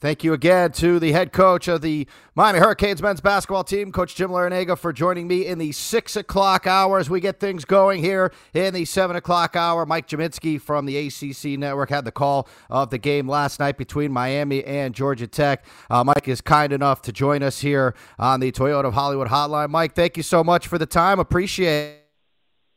Thank 0.00 0.24
you 0.24 0.32
again 0.32 0.72
to 0.72 0.98
the 0.98 1.12
head 1.12 1.30
coach 1.30 1.68
of 1.68 1.82
the 1.82 2.06
Miami 2.34 2.58
Hurricanes 2.58 3.02
men's 3.02 3.20
basketball 3.20 3.64
team, 3.64 3.92
Coach 3.92 4.14
Jim 4.14 4.30
Larrañaga, 4.30 4.78
for 4.78 4.94
joining 4.94 5.28
me 5.28 5.44
in 5.44 5.58
the 5.58 5.72
six 5.72 6.16
o'clock 6.16 6.66
hour 6.66 6.98
as 6.98 7.10
we 7.10 7.20
get 7.20 7.38
things 7.38 7.66
going 7.66 8.02
here 8.02 8.32
in 8.54 8.72
the 8.72 8.86
seven 8.86 9.14
o'clock 9.14 9.56
hour. 9.56 9.84
Mike 9.84 10.08
Gminski 10.08 10.58
from 10.58 10.86
the 10.86 10.96
ACC 10.96 11.58
Network 11.58 11.90
had 11.90 12.06
the 12.06 12.12
call 12.12 12.48
of 12.70 12.88
the 12.88 12.96
game 12.96 13.28
last 13.28 13.60
night 13.60 13.76
between 13.76 14.10
Miami 14.10 14.64
and 14.64 14.94
Georgia 14.94 15.26
Tech. 15.26 15.66
Uh, 15.90 16.02
Mike 16.02 16.28
is 16.28 16.40
kind 16.40 16.72
enough 16.72 17.02
to 17.02 17.12
join 17.12 17.42
us 17.42 17.60
here 17.60 17.94
on 18.18 18.40
the 18.40 18.50
Toyota 18.52 18.86
of 18.86 18.94
Hollywood 18.94 19.28
Hotline. 19.28 19.68
Mike, 19.68 19.94
thank 19.94 20.16
you 20.16 20.22
so 20.22 20.42
much 20.42 20.66
for 20.66 20.78
the 20.78 20.86
time. 20.86 21.18
Appreciate 21.18 21.98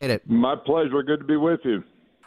it. 0.01 0.29
My 0.29 0.57
pleasure. 0.57 1.01
Good 1.01 1.19
to 1.19 1.25
be 1.25 1.37
with 1.37 1.61
you. 1.63 1.85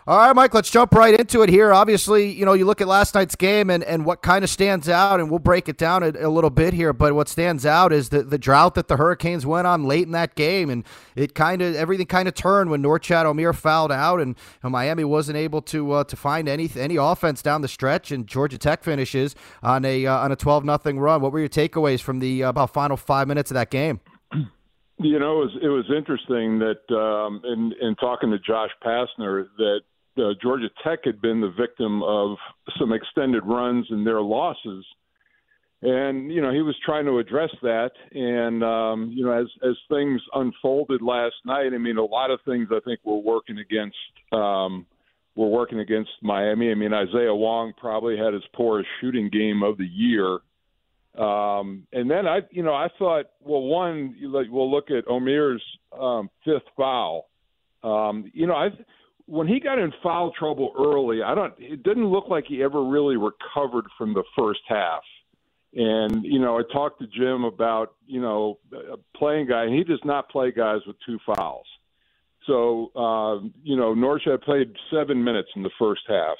All 0.08 0.18
right, 0.18 0.36
Mike, 0.36 0.54
let's 0.54 0.70
jump 0.70 0.94
right 0.94 1.18
into 1.18 1.42
it 1.42 1.48
here. 1.48 1.72
Obviously, 1.72 2.30
you 2.30 2.44
know, 2.44 2.52
you 2.52 2.64
look 2.64 2.80
at 2.80 2.86
last 2.86 3.16
night's 3.16 3.34
game 3.34 3.70
and, 3.70 3.82
and 3.82 4.04
what 4.04 4.22
kind 4.22 4.44
of 4.44 4.50
stands 4.50 4.88
out, 4.88 5.18
and 5.18 5.30
we'll 5.30 5.40
break 5.40 5.68
it 5.68 5.76
down 5.76 6.04
a, 6.04 6.12
a, 6.20 6.30
little 6.30 6.48
bit 6.48 6.74
here, 6.74 6.92
but 6.92 7.16
what 7.16 7.28
stands 7.28 7.66
out 7.66 7.92
is 7.92 8.10
the, 8.10 8.22
the 8.22 8.38
drought 8.38 8.76
that 8.76 8.86
the 8.86 8.98
Hurricanes 8.98 9.44
went 9.44 9.66
on 9.66 9.82
late 9.82 10.06
in 10.06 10.12
that 10.12 10.36
game, 10.36 10.70
and 10.70 10.84
it 11.16 11.34
kind 11.34 11.60
of, 11.60 11.74
everything 11.74 12.06
kind 12.06 12.28
of 12.28 12.34
turned 12.34 12.70
when 12.70 12.84
Norchad 12.84 13.24
Omier 13.24 13.52
fouled 13.52 13.90
out, 13.90 14.20
and, 14.20 14.36
and 14.62 14.70
Miami 14.70 15.02
wasn't 15.02 15.38
able 15.38 15.60
to 15.62 15.90
uh, 15.90 16.04
to 16.04 16.14
find 16.14 16.48
any 16.48 16.70
any 16.76 16.94
offense 16.94 17.42
down 17.42 17.62
the 17.62 17.68
stretch, 17.68 18.12
and 18.12 18.28
Georgia 18.28 18.58
Tech 18.58 18.84
finishes 18.84 19.34
on 19.60 19.84
a 19.84 20.06
uh, 20.06 20.18
on 20.18 20.30
a 20.30 20.36
12 20.36 20.64
nothing 20.64 21.00
run. 21.00 21.20
What 21.20 21.32
were 21.32 21.40
your 21.40 21.48
takeaways 21.48 22.00
from 22.00 22.20
the 22.20 22.44
uh, 22.44 22.50
about 22.50 22.72
final 22.72 22.96
five 22.96 23.26
minutes 23.26 23.50
of 23.50 23.56
that 23.56 23.70
game? 23.70 23.98
You 24.98 25.18
know, 25.18 25.42
it 25.42 25.44
was, 25.44 25.58
it 25.62 25.68
was 25.68 25.84
interesting 25.94 26.58
that 26.60 26.96
um, 26.96 27.42
in, 27.44 27.74
in 27.86 27.96
talking 27.96 28.30
to 28.30 28.38
Josh 28.38 28.70
Pastner 28.82 29.46
that 29.58 29.80
uh, 30.18 30.32
Georgia 30.42 30.68
Tech 30.84 31.00
had 31.04 31.20
been 31.20 31.40
the 31.40 31.52
victim 31.58 32.02
of 32.02 32.36
some 32.78 32.92
extended 32.92 33.42
runs 33.44 33.86
and 33.90 34.06
their 34.06 34.20
losses. 34.20 34.84
And 35.82 36.32
you 36.32 36.40
know 36.40 36.52
he 36.52 36.62
was 36.62 36.74
trying 36.84 37.04
to 37.04 37.18
address 37.18 37.50
that, 37.60 37.90
and 38.12 38.64
um, 38.64 39.12
you 39.14 39.24
know 39.26 39.32
as 39.32 39.46
as 39.62 39.76
things 39.90 40.22
unfolded 40.32 41.02
last 41.02 41.34
night, 41.44 41.74
I 41.74 41.78
mean 41.78 41.98
a 41.98 42.04
lot 42.04 42.30
of 42.30 42.40
things 42.46 42.68
I 42.72 42.80
think 42.80 43.00
were 43.04 43.18
working 43.18 43.58
against 43.58 43.96
um, 44.32 44.86
were 45.34 45.48
working 45.48 45.80
against 45.80 46.10
Miami. 46.22 46.70
I 46.70 46.74
mean 46.74 46.94
Isaiah 46.94 47.34
Wong 47.34 47.74
probably 47.76 48.16
had 48.16 48.32
his 48.32 48.42
poorest 48.54 48.88
shooting 49.00 49.28
game 49.28 49.62
of 49.62 49.76
the 49.76 49.84
year, 49.84 50.38
um, 51.22 51.86
and 51.92 52.10
then 52.10 52.26
I 52.26 52.40
you 52.50 52.62
know 52.62 52.74
I 52.74 52.88
thought 52.98 53.26
well 53.44 53.60
one 53.60 54.16
we'll 54.22 54.70
look 54.70 54.90
at 54.90 55.06
Omier's 55.06 55.62
um, 55.92 56.30
fifth 56.42 56.66
foul. 56.74 57.28
Um, 57.84 58.30
you 58.32 58.46
know 58.46 58.54
I 58.54 58.70
when 59.26 59.48
he 59.48 59.60
got 59.60 59.78
in 59.78 59.92
foul 60.02 60.32
trouble 60.38 60.72
early, 60.78 61.22
I 61.22 61.34
don't. 61.34 61.52
It 61.58 61.82
didn't 61.82 62.06
look 62.06 62.28
like 62.28 62.44
he 62.46 62.62
ever 62.62 62.82
really 62.82 63.16
recovered 63.16 63.86
from 63.98 64.14
the 64.14 64.24
first 64.38 64.60
half. 64.68 65.02
And 65.74 66.24
you 66.24 66.38
know, 66.38 66.58
I 66.58 66.62
talked 66.72 67.00
to 67.00 67.06
Jim 67.06 67.44
about 67.44 67.94
you 68.06 68.20
know 68.20 68.58
playing 69.16 69.48
guy, 69.48 69.64
and 69.64 69.74
he 69.74 69.84
does 69.84 70.00
not 70.04 70.30
play 70.30 70.52
guys 70.52 70.80
with 70.86 70.96
two 71.04 71.18
fouls. 71.26 71.66
So 72.46 72.92
uh, 72.94 73.44
you 73.62 73.76
know, 73.76 73.94
Norchad 73.94 74.42
played 74.42 74.72
seven 74.92 75.22
minutes 75.22 75.48
in 75.56 75.62
the 75.62 75.70
first 75.78 76.02
half, 76.08 76.36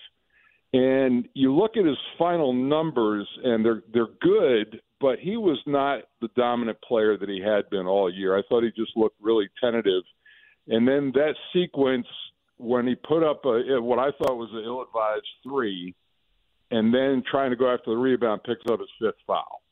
and 0.73 1.29
you 1.35 1.55
look 1.55 1.77
at 1.77 1.85
his 1.85 1.99
final 2.17 2.53
numbers, 2.53 3.29
and 3.43 3.65
they're 3.65 3.83
they're 3.93 4.15
good, 4.23 4.81
but 5.01 5.19
he 5.19 5.37
was 5.37 5.59
not 5.67 6.03
the 6.21 6.29
dominant 6.37 6.79
player 6.87 7.19
that 7.19 7.29
he 7.29 7.43
had 7.43 7.69
been 7.69 7.87
all 7.87 8.13
year. 8.13 8.39
I 8.39 8.43
thought 8.49 8.63
he 8.63 8.71
just 8.71 8.97
looked 8.97 9.17
really 9.21 9.49
tentative. 9.61 10.05
And 10.69 10.87
then 10.87 11.13
that 11.15 11.35
sequence 11.53 12.09
when 12.59 12.87
he 12.87 12.95
put 12.95 13.23
up 13.23 13.45
a, 13.45 13.81
what 13.81 13.99
I 13.99 14.11
thought 14.13 14.37
was 14.37 14.51
an 14.53 14.65
ill-advised 14.65 15.27
three, 15.43 15.95
and 16.71 16.93
then 16.93 17.23
trying 17.31 17.51
to 17.51 17.57
go 17.57 17.73
after 17.73 17.91
the 17.91 17.97
rebound, 17.97 18.43
picks 18.45 18.65
up 18.71 18.81
his 18.81 18.89
fifth 19.01 19.21
foul, 19.27 19.63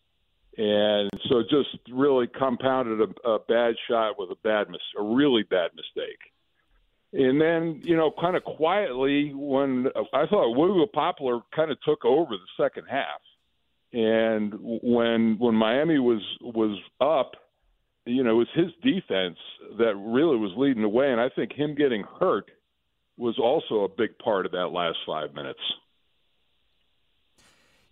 and 0.56 1.10
so 1.28 1.42
just 1.42 1.76
really 1.90 2.26
compounded 2.26 3.00
a, 3.00 3.28
a 3.28 3.38
bad 3.40 3.74
shot 3.88 4.18
with 4.18 4.30
a 4.30 4.36
bad, 4.44 4.68
mis- 4.70 4.80
a 4.98 5.02
really 5.02 5.42
bad 5.42 5.70
mistake. 5.74 6.20
And 7.12 7.40
then, 7.40 7.80
you 7.84 7.96
know, 7.96 8.12
kind 8.20 8.36
of 8.36 8.42
quietly, 8.42 9.32
when 9.34 9.86
I 10.12 10.26
thought 10.26 10.56
Wooga 10.56 10.90
Poplar 10.92 11.40
kind 11.54 11.70
of 11.70 11.80
took 11.82 12.04
over 12.04 12.32
the 12.32 12.62
second 12.62 12.86
half, 12.90 13.20
and 13.92 14.52
when 14.60 15.36
when 15.38 15.54
Miami 15.54 16.00
was 16.00 16.20
was 16.40 16.76
up, 17.00 17.36
you 18.04 18.24
know, 18.24 18.32
it 18.32 18.34
was 18.34 18.48
his 18.54 18.72
defense 18.82 19.38
that 19.78 19.94
really 19.96 20.36
was 20.36 20.52
leading 20.56 20.82
the 20.82 20.88
way, 20.88 21.12
and 21.12 21.20
I 21.20 21.28
think 21.28 21.52
him 21.52 21.76
getting 21.76 22.04
hurt 22.20 22.50
was 23.16 23.38
also 23.38 23.84
a 23.84 23.88
big 23.88 24.18
part 24.18 24.46
of 24.46 24.52
that 24.52 24.68
last 24.68 24.98
five 25.06 25.34
minutes. 25.34 25.60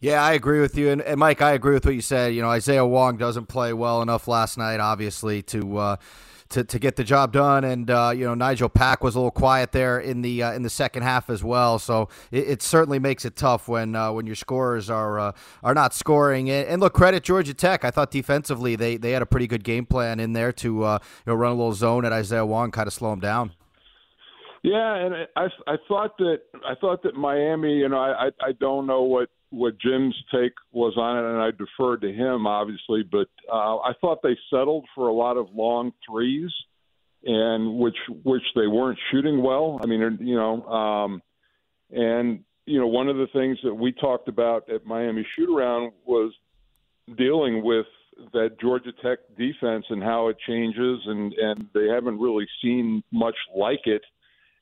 Yeah, 0.01 0.21
I 0.21 0.33
agree 0.33 0.61
with 0.61 0.77
you, 0.77 0.91
and, 0.91 1.01
and, 1.01 1.21
Mike, 1.21 1.41
I 1.41 1.53
agree 1.53 1.75
with 1.75 1.85
what 1.85 1.95
you 1.95 2.01
said. 2.01 2.35
You 2.35 2.43
know, 2.43 2.51
Isaiah 2.51 2.85
Wong 2.85 3.17
doesn't 3.19 3.47
play 3.47 3.73
well 3.73 4.03
enough 4.03 4.27
last 4.27 4.59
night, 4.59 4.81
obviously, 4.81 5.43
to 5.43 5.79
uh, 5.79 5.97
to, 6.53 6.65
to 6.65 6.79
get 6.79 6.97
the 6.97 7.05
job 7.05 7.33
done, 7.33 7.65
and 7.65 7.91
uh, 7.91 8.13
you 8.15 8.25
know, 8.25 8.35
Nigel 8.35 8.69
Pack 8.69 9.03
was 9.03 9.15
a 9.15 9.19
little 9.19 9.31
quiet 9.31 9.73
there 9.73 10.01
in 10.01 10.23
the 10.23 10.43
uh, 10.43 10.53
in 10.53 10.63
the 10.63 10.71
second 10.71 11.03
half 11.03 11.31
as 11.31 11.43
well. 11.43 11.79
So 11.79 12.09
it, 12.31 12.49
it 12.49 12.63
certainly 12.63 12.99
makes 12.99 13.25
it 13.25 13.37
tough 13.37 13.69
when 13.69 13.95
uh, 13.95 14.13
when 14.13 14.27
your 14.27 14.35
scorers 14.35 14.91
are 14.91 15.19
uh, 15.19 15.33
are 15.63 15.75
not 15.75 15.95
scoring. 15.95 16.51
And, 16.51 16.69
and, 16.69 16.81
look, 16.81 16.95
credit 16.95 17.23
Georgia 17.23 17.55
Tech. 17.55 17.85
I 17.85 17.91
thought 17.91 18.11
defensively 18.11 18.77
they 18.77 18.97
they 18.97 19.13
had 19.13 19.23
a 19.23 19.27
pretty 19.27 19.47
good 19.47 19.65
game 19.65 19.87
plan 19.87 20.21
in 20.21 20.33
there 20.33 20.53
to 20.55 20.85
uh, 20.85 20.99
you 21.27 21.33
know 21.33 21.35
run 21.37 21.53
a 21.53 21.55
little 21.55 21.75
zone 21.75 22.05
at 22.05 22.13
Isaiah 22.13 22.47
Wong, 22.47 22.71
kind 22.71 22.87
of 22.87 22.93
slow 22.93 23.13
him 23.13 23.21
down. 23.21 23.53
Yeah, 24.63 24.95
and 24.95 25.15
I 25.35 25.47
I 25.67 25.77
thought 25.89 26.17
that 26.19 26.43
I 26.65 26.75
thought 26.81 27.03
that 27.03 27.15
Miami, 27.15 27.79
you 27.79 27.89
know, 27.89 27.99
I 27.99 28.29
I 28.41 28.53
don't 28.61 28.87
know 28.87 29.03
what 29.03 29.29
what 29.51 29.79
Jim's 29.79 30.15
take 30.33 30.53
was 30.71 30.95
on 30.97 31.19
it, 31.19 31.29
and 31.29 31.43
I 31.43 31.51
deferred 31.51 32.03
to 32.03 32.13
him 32.13 32.47
obviously, 32.47 33.03
but 33.03 33.29
uh, 33.53 33.79
I 33.79 33.93
thought 34.01 34.23
they 34.23 34.37
settled 34.51 34.87
for 34.95 35.09
a 35.09 35.13
lot 35.13 35.37
of 35.37 35.49
long 35.53 35.93
threes, 36.09 36.51
and 37.25 37.79
which 37.79 37.97
which 38.23 38.45
they 38.55 38.69
weren't 38.69 38.99
shooting 39.11 39.43
well. 39.43 39.81
I 39.83 39.87
mean, 39.87 40.19
you 40.21 40.37
know, 40.37 40.63
um, 40.67 41.23
and 41.91 42.45
you 42.65 42.79
know, 42.79 42.87
one 42.87 43.09
of 43.09 43.17
the 43.17 43.27
things 43.33 43.59
that 43.65 43.75
we 43.75 43.91
talked 43.91 44.29
about 44.29 44.71
at 44.71 44.87
Miami 44.87 45.27
Shoot 45.35 45.53
Around 45.53 45.93
was 46.07 46.33
dealing 47.17 47.65
with 47.65 47.87
that 48.33 48.61
Georgia 48.61 48.93
Tech 49.03 49.19
defense 49.37 49.87
and 49.91 50.01
how 50.01 50.29
it 50.29 50.37
changes, 50.47 51.01
and 51.07 51.33
and 51.33 51.67
they 51.75 51.89
haven't 51.89 52.21
really 52.21 52.47
seen 52.63 53.03
much 53.11 53.37
like 53.57 53.87
it 53.87 54.03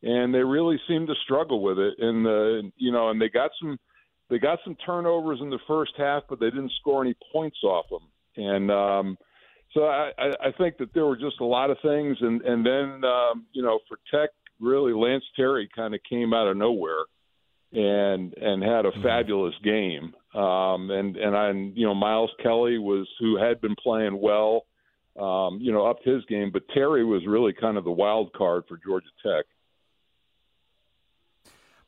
and 0.03 0.35
they 0.35 0.43
really 0.43 0.81
seemed 0.89 1.09
to 1.09 1.15
struggle 1.25 1.63
with 1.63 1.79
it. 1.79 1.95
And 1.99 2.25
the 2.25 2.71
you 2.77 2.93
know, 2.93 3.11
and 3.11 3.21
they 3.21 3.29
got 3.29 3.51
some 3.61 3.79
they 4.29 4.39
got 4.39 4.61
some 4.65 4.77
turnovers 4.87 5.41
in 5.41 5.51
the 5.51 5.59
first 5.67 5.93
half, 5.99 6.23
but 6.29 6.41
they 6.41 6.51
didn't 6.51 6.73
score 6.81 7.03
any 7.03 7.15
points 7.33 7.59
off 7.65 7.87
them. 7.91 8.45
And 8.45 8.71
um, 8.71 9.19
so 9.75 9.85
I, 9.85 10.11
I 10.19 10.53
think 10.57 10.79
that 10.79 10.95
there 10.95 11.05
were 11.05 11.17
just 11.17 11.41
a 11.41 11.45
lot 11.45 11.71
of 11.71 11.79
things. 11.83 12.17
And 12.21 12.41
and 12.43 12.65
then 12.65 13.05
um, 13.05 13.47
you 13.53 13.63
know, 13.63 13.81
for 13.89 13.99
Tech, 14.11 14.31
really 14.61 14.93
Lance 14.93 15.25
Terry 15.37 15.69
kind 15.75 15.95
of 15.95 16.01
came 16.09 16.33
out 16.33 16.49
of 16.49 16.57
nowhere 16.57 17.05
and 17.73 18.35
and 18.35 18.63
had 18.63 18.87
a 18.87 18.91
mm-hmm. 18.91 19.03
fabulous 19.03 19.55
game. 19.63 20.15
Um, 20.35 20.91
and 20.91 21.17
and 21.17 21.37
I 21.37 21.51
you 21.51 21.87
know 21.87 21.95
Miles 21.95 22.31
Kelly 22.43 22.79
was 22.79 23.09
who 23.19 23.37
had 23.37 23.61
been 23.61 23.77
playing 23.83 24.19
well. 24.21 24.67
Uh, 25.21 25.51
you 25.59 25.73
know, 25.73 25.87
upped 25.87 26.07
his 26.07 26.25
game. 26.27 26.51
But 26.53 26.63
Terry 26.73 27.05
was 27.05 27.27
really 27.27 27.53
kind 27.53 27.77
of 27.77 27.85
the 27.85 27.91
wild 27.91 28.33
card 28.33 28.63
for 28.69 28.79
Georgia 28.83 29.09
Tech. 29.23 29.45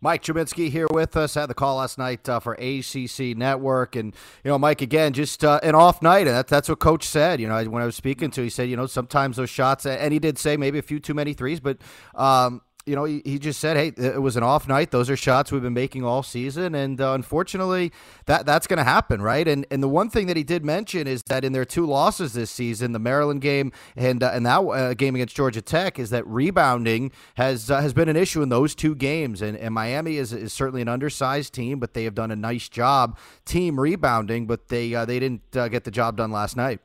Mike 0.02 0.22
Gminski 0.22 0.68
here 0.68 0.88
with 0.90 1.16
us. 1.16 1.34
Had 1.34 1.46
the 1.46 1.54
call 1.54 1.76
last 1.76 1.96
night 1.96 2.28
uh, 2.28 2.40
for 2.40 2.54
ACC 2.54 3.36
Network, 3.36 3.96
and 3.96 4.14
you 4.44 4.50
know, 4.50 4.58
Mike 4.58 4.82
again, 4.82 5.12
just 5.12 5.44
uh, 5.44 5.60
an 5.62 5.74
off 5.74 6.02
night, 6.02 6.26
and 6.26 6.36
that's 6.36 6.50
that's 6.50 6.68
what 6.68 6.80
Coach 6.80 7.04
said. 7.04 7.40
You 7.40 7.48
know, 7.48 7.62
when 7.64 7.82
I 7.82 7.86
was 7.86 7.96
speaking 7.96 8.30
to, 8.32 8.42
he 8.42 8.50
said, 8.50 8.68
you 8.68 8.76
know, 8.76 8.86
sometimes 8.86 9.36
those 9.36 9.48
shots, 9.48 9.86
and 9.86 10.12
he 10.12 10.18
did 10.18 10.38
say 10.38 10.56
maybe 10.56 10.78
a 10.78 10.82
few 10.82 11.00
too 11.00 11.14
many 11.14 11.32
threes, 11.32 11.60
but 11.60 11.78
um, 12.16 12.60
you 12.86 12.96
know, 12.96 13.04
he, 13.04 13.22
he, 13.24 13.38
just 13.38 13.60
said, 13.60 13.76
"Hey, 13.76 13.92
it 13.96 14.20
was 14.20 14.36
an 14.36 14.42
off 14.42 14.66
night. 14.66 14.90
Those 14.90 15.08
are 15.08 15.16
shots 15.16 15.52
we've 15.52 15.62
been 15.62 15.72
making 15.72 16.04
all 16.04 16.22
season, 16.22 16.74
and 16.74 17.00
uh, 17.00 17.12
unfortunately, 17.12 17.92
that 18.26 18.44
that's 18.44 18.66
going 18.66 18.78
to 18.78 18.84
happen, 18.84 19.22
right?" 19.22 19.46
And 19.46 19.66
and 19.70 19.82
the 19.82 19.88
one 19.88 20.10
thing 20.10 20.26
that 20.26 20.36
he 20.36 20.42
did 20.42 20.64
mention 20.64 21.06
is 21.06 21.22
that 21.24 21.44
in 21.44 21.52
their 21.52 21.64
two 21.64 21.86
losses 21.86 22.32
this 22.32 22.50
season, 22.50 22.92
the 22.92 22.98
Maryland 22.98 23.40
game 23.40 23.72
and 23.96 24.22
uh, 24.22 24.32
and 24.34 24.44
that 24.46 24.60
uh, 24.60 24.94
game 24.94 25.14
against 25.14 25.36
Georgia 25.36 25.62
Tech, 25.62 25.98
is 25.98 26.10
that 26.10 26.26
rebounding 26.26 27.12
has 27.36 27.70
uh, 27.70 27.80
has 27.80 27.92
been 27.92 28.08
an 28.08 28.16
issue 28.16 28.42
in 28.42 28.48
those 28.48 28.74
two 28.74 28.94
games, 28.94 29.42
and, 29.42 29.56
and 29.56 29.72
Miami 29.72 30.16
is 30.16 30.32
is 30.32 30.52
certainly 30.52 30.82
an 30.82 30.88
undersized 30.88 31.54
team, 31.54 31.78
but 31.78 31.94
they 31.94 32.04
have 32.04 32.14
done 32.14 32.30
a 32.30 32.36
nice 32.36 32.68
job 32.68 33.16
team 33.44 33.78
rebounding, 33.78 34.46
but 34.46 34.68
they 34.68 34.94
uh, 34.94 35.04
they 35.04 35.20
didn't 35.20 35.56
uh, 35.56 35.68
get 35.68 35.84
the 35.84 35.90
job 35.90 36.16
done 36.16 36.32
last 36.32 36.56
night. 36.56 36.80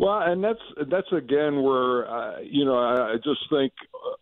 Well, 0.00 0.22
and 0.22 0.42
that's 0.42 0.88
that's 0.90 1.12
again 1.12 1.62
where 1.62 2.08
uh, 2.10 2.38
you 2.40 2.64
know 2.64 2.78
I, 2.78 3.12
I 3.12 3.16
just 3.16 3.40
think 3.50 3.70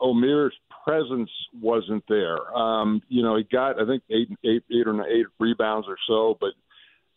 Omier's 0.01 0.53
presence 0.85 1.31
wasn't 1.63 2.03
there. 2.09 2.37
Um, 2.53 3.01
you 3.09 3.23
know, 3.23 3.37
he 3.37 3.45
got 3.45 3.81
I 3.81 3.87
think 3.87 4.03
eight, 4.11 4.29
eight, 4.45 4.65
eight 4.73 4.89
or 4.89 5.07
eight 5.07 5.27
rebounds 5.39 5.87
or 5.87 5.97
so, 6.09 6.37
but 6.41 6.51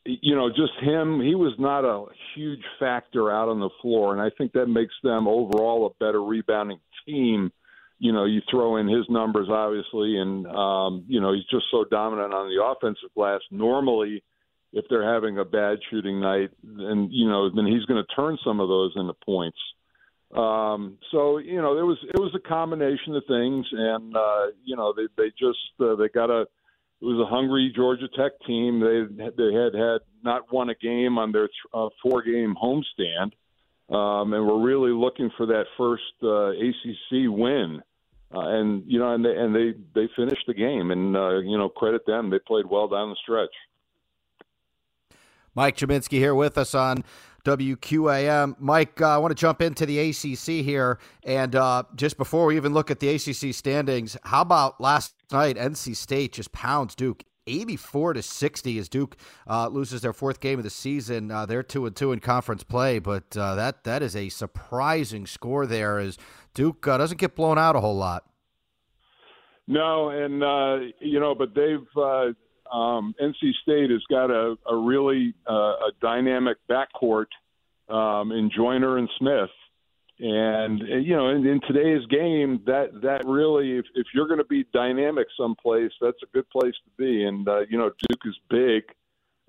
you 0.05 0.35
know, 0.35 0.49
just 0.49 0.73
him, 0.79 1.21
he 1.21 1.33
was 1.33 1.55
not 1.57 1.85
a 1.85 2.05
huge 2.35 2.61
factor 2.79 3.31
out 3.31 3.49
on 3.49 3.59
the 3.59 3.71
floor, 3.81 4.13
and 4.13 4.21
I 4.21 4.29
think 4.37 4.53
that 4.53 4.67
makes 4.67 4.93
them 5.01 5.27
overall 5.27 5.87
a 5.87 6.03
better 6.03 6.23
rebounding 6.23 6.79
team. 7.07 7.51
You 7.97 8.13
know, 8.13 8.25
you 8.25 8.41
throw 8.51 8.77
in 8.77 8.87
his 8.87 9.05
numbers 9.09 9.47
obviously, 9.49 10.17
and 10.17 10.45
um, 10.45 11.05
you 11.07 11.19
know 11.19 11.33
he's 11.33 11.49
just 11.49 11.65
so 11.71 11.83
dominant 11.89 12.31
on 12.31 12.47
the 12.47 12.63
offensive 12.63 13.09
glass. 13.15 13.41
Normally 13.49 14.23
if 14.73 14.85
they're 14.89 15.13
having 15.13 15.37
a 15.37 15.45
bad 15.45 15.79
shooting 15.89 16.19
night, 16.19 16.51
then 16.63 17.09
you 17.11 17.27
know 17.27 17.49
then 17.53 17.65
he's 17.65 17.85
going 17.85 18.03
to 18.03 18.15
turn 18.15 18.37
some 18.43 18.59
of 18.59 18.69
those 18.69 18.93
into 18.95 19.13
points. 19.25 19.57
Um, 20.35 20.97
so 21.11 21.39
you 21.39 21.61
know 21.61 21.77
it 21.77 21.83
was 21.83 21.97
it 22.03 22.19
was 22.19 22.33
a 22.35 22.47
combination 22.47 23.15
of 23.15 23.23
things, 23.27 23.65
and 23.71 24.15
uh, 24.15 24.45
you 24.63 24.75
know 24.75 24.93
they 24.95 25.07
they 25.17 25.29
just 25.37 25.59
uh, 25.81 25.95
they 25.95 26.07
got 26.07 26.29
a 26.29 26.41
it 27.01 27.05
was 27.05 27.19
a 27.19 27.29
hungry 27.29 27.73
Georgia 27.75 28.07
Tech 28.15 28.31
team. 28.47 28.79
They 28.79 29.03
they 29.15 29.53
had 29.53 29.73
had 29.73 30.01
not 30.23 30.53
won 30.53 30.69
a 30.69 30.75
game 30.75 31.17
on 31.17 31.31
their 31.31 31.49
uh, 31.73 31.89
four 32.01 32.21
game 32.21 32.55
homestand, 32.61 33.31
um, 33.93 34.33
and 34.33 34.45
were 34.45 34.61
really 34.61 34.91
looking 34.91 35.31
for 35.35 35.47
that 35.47 35.65
first 35.77 36.03
uh, 36.23 36.51
ACC 36.51 37.29
win. 37.29 37.81
Uh, 38.33 38.39
and 38.39 38.83
you 38.87 38.99
know, 38.99 39.13
and 39.13 39.25
they 39.25 39.35
and 39.35 39.53
they 39.53 39.73
they 39.93 40.07
finished 40.15 40.45
the 40.47 40.53
game, 40.53 40.91
and 40.91 41.17
uh, 41.17 41.39
you 41.39 41.57
know, 41.57 41.67
credit 41.67 42.05
them. 42.05 42.29
They 42.29 42.39
played 42.39 42.65
well 42.65 42.87
down 42.87 43.09
the 43.09 43.17
stretch. 43.21 43.49
Mike 45.55 45.77
Gminski 45.77 46.17
here 46.17 46.35
with 46.35 46.57
us 46.57 46.73
on 46.73 47.03
WQAM. 47.43 48.55
Mike, 48.59 49.01
uh, 49.01 49.15
I 49.15 49.17
want 49.17 49.31
to 49.31 49.39
jump 49.39 49.61
into 49.61 49.85
the 49.85 49.99
ACC 50.09 50.63
here. 50.63 50.99
And 51.23 51.55
uh, 51.55 51.83
just 51.95 52.17
before 52.17 52.45
we 52.45 52.55
even 52.55 52.73
look 52.73 52.91
at 52.91 52.99
the 52.99 53.09
ACC 53.09 53.53
standings, 53.53 54.17
how 54.23 54.41
about 54.41 54.79
last 54.79 55.13
night? 55.31 55.57
NC 55.57 55.95
State 55.95 56.33
just 56.33 56.51
pounds 56.51 56.95
Duke 56.95 57.23
84 57.47 58.13
to 58.13 58.21
60 58.21 58.77
as 58.77 58.89
Duke 58.89 59.17
uh, 59.49 59.67
loses 59.67 60.01
their 60.01 60.13
fourth 60.13 60.39
game 60.39 60.59
of 60.59 60.63
the 60.63 60.69
season. 60.69 61.31
Uh, 61.31 61.45
they're 61.45 61.63
two 61.63 61.85
and 61.85 61.95
two 61.95 62.11
in 62.11 62.19
conference 62.19 62.63
play, 62.63 62.99
but 62.99 63.35
uh, 63.35 63.55
that 63.55 63.83
that 63.83 64.03
is 64.03 64.15
a 64.15 64.29
surprising 64.29 65.25
score 65.25 65.65
there. 65.65 65.99
As 65.99 66.17
Duke 66.53 66.87
uh, 66.87 66.97
doesn't 66.97 67.19
get 67.19 67.35
blown 67.35 67.57
out 67.57 67.75
a 67.75 67.79
whole 67.79 67.97
lot. 67.97 68.25
No, 69.67 70.09
and 70.09 70.43
uh, 70.43 70.93
you 70.99 71.19
know, 71.19 71.33
but 71.33 71.55
they've 71.55 71.87
uh, 71.97 72.33
um, 72.71 73.13
NC 73.21 73.53
State 73.61 73.89
has 73.89 74.03
got 74.09 74.31
a, 74.31 74.55
a 74.69 74.75
really 74.75 75.33
uh, 75.49 75.53
a 75.53 75.91
dynamic 76.01 76.57
backcourt 76.69 77.27
um, 77.89 78.31
in 78.31 78.49
Joiner 78.55 78.97
and 78.97 79.09
Smith. 79.17 79.49
And 80.19 80.81
uh, 80.81 80.97
you 80.97 81.15
know, 81.15 81.29
in, 81.29 81.45
in 81.45 81.59
today's 81.67 82.05
game, 82.07 82.61
that 82.65 83.01
that 83.01 83.25
really, 83.25 83.77
if, 83.77 83.85
if 83.95 84.07
you're 84.13 84.27
going 84.27 84.39
to 84.39 84.45
be 84.45 84.65
dynamic 84.71 85.27
someplace, 85.35 85.91
that's 85.99 86.21
a 86.23 86.27
good 86.33 86.49
place 86.49 86.75
to 86.85 86.91
be. 86.97 87.23
And 87.25 87.47
uh, 87.47 87.61
you 87.69 87.77
know, 87.77 87.89
Duke 88.07 88.21
is 88.25 88.37
big. 88.49 88.83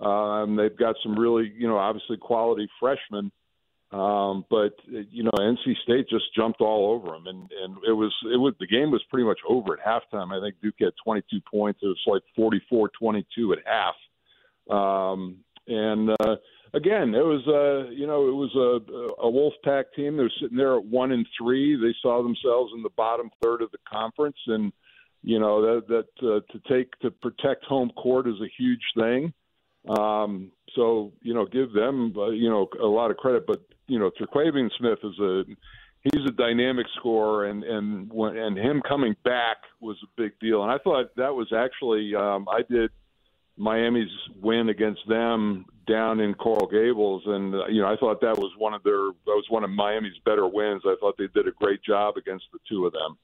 Um, 0.04 0.56
they've 0.56 0.76
got 0.76 0.96
some 1.02 1.16
really, 1.16 1.52
you 1.56 1.68
know, 1.68 1.76
obviously 1.76 2.16
quality 2.16 2.68
freshmen. 2.80 3.30
Um, 3.92 4.46
but 4.48 4.72
you 4.86 5.22
know, 5.22 5.30
NC 5.38 5.76
State 5.82 6.08
just 6.08 6.34
jumped 6.34 6.62
all 6.62 6.92
over 6.92 7.14
them, 7.14 7.26
and 7.26 7.50
and 7.62 7.76
it 7.86 7.92
was 7.92 8.12
it 8.32 8.38
was 8.38 8.54
the 8.58 8.66
game 8.66 8.90
was 8.90 9.02
pretty 9.10 9.26
much 9.26 9.40
over 9.46 9.74
at 9.74 9.84
halftime. 9.84 10.32
I 10.32 10.40
think 10.40 10.56
Duke 10.62 10.76
had 10.80 10.92
22 11.04 11.40
points. 11.50 11.80
It 11.82 11.88
was 11.88 11.98
like 12.06 12.22
44-22 12.38 13.52
at 13.52 13.58
half, 13.66 14.74
um, 14.74 15.36
and 15.66 16.08
uh, 16.08 16.36
again, 16.72 17.14
it 17.14 17.24
was 17.24 17.46
uh, 17.46 17.90
you 17.90 18.06
know 18.06 18.28
it 18.28 18.34
was 18.34 18.50
a 18.56 19.22
a 19.22 19.30
Wolfpack 19.30 19.84
team. 19.94 20.16
They 20.16 20.22
were 20.22 20.32
sitting 20.40 20.56
there 20.56 20.78
at 20.78 20.84
one 20.86 21.12
and 21.12 21.26
three. 21.38 21.76
They 21.76 21.94
saw 22.00 22.22
themselves 22.22 22.72
in 22.74 22.82
the 22.82 22.90
bottom 22.96 23.30
third 23.42 23.60
of 23.60 23.70
the 23.72 23.78
conference, 23.86 24.38
and 24.46 24.72
you 25.22 25.38
know 25.38 25.60
that 25.60 25.86
that 25.88 26.26
uh, 26.26 26.40
to 26.50 26.60
take 26.66 26.98
to 27.00 27.10
protect 27.10 27.66
home 27.66 27.90
court 27.90 28.26
is 28.26 28.40
a 28.40 28.48
huge 28.58 28.82
thing. 28.96 29.34
Um, 29.88 30.52
so 30.74 31.12
you 31.22 31.34
know, 31.34 31.44
give 31.44 31.72
them 31.72 32.14
uh, 32.16 32.30
you 32.30 32.48
know 32.48 32.68
a 32.80 32.86
lot 32.86 33.10
of 33.10 33.16
credit, 33.16 33.46
but 33.46 33.62
you 33.86 33.98
know, 33.98 34.10
Terquavion 34.10 34.70
Smith 34.78 34.98
is 35.02 35.18
a 35.18 35.44
he's 36.02 36.24
a 36.26 36.32
dynamic 36.32 36.86
scorer, 36.96 37.46
and 37.46 37.64
and 37.64 38.12
when, 38.12 38.36
and 38.36 38.56
him 38.56 38.82
coming 38.86 39.16
back 39.24 39.58
was 39.80 39.96
a 40.02 40.20
big 40.20 40.38
deal. 40.40 40.62
And 40.62 40.70
I 40.70 40.78
thought 40.78 41.14
that 41.16 41.34
was 41.34 41.52
actually 41.52 42.14
um, 42.14 42.48
I 42.48 42.62
did 42.68 42.90
Miami's 43.56 44.10
win 44.40 44.68
against 44.68 45.00
them 45.08 45.66
down 45.86 46.20
in 46.20 46.34
Coral 46.34 46.68
Gables, 46.68 47.22
and 47.26 47.54
uh, 47.54 47.66
you 47.66 47.82
know 47.82 47.92
I 47.92 47.96
thought 47.96 48.20
that 48.20 48.38
was 48.38 48.52
one 48.58 48.74
of 48.74 48.82
their 48.82 49.08
that 49.08 49.12
was 49.26 49.46
one 49.48 49.64
of 49.64 49.70
Miami's 49.70 50.18
better 50.24 50.46
wins. 50.46 50.82
I 50.84 50.96
thought 51.00 51.16
they 51.18 51.28
did 51.34 51.48
a 51.48 51.52
great 51.52 51.82
job 51.82 52.16
against 52.16 52.44
the 52.52 52.58
two 52.68 52.86
of 52.86 52.92
them. 52.92 53.18